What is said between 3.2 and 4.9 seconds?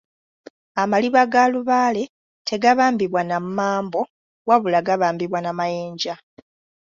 na mmambo wabula